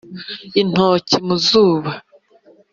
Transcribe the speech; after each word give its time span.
intoki 0.61 1.17
mu 1.27 1.35
zuba. 1.47 1.91